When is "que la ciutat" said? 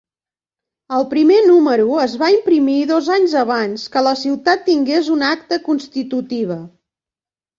3.97-4.65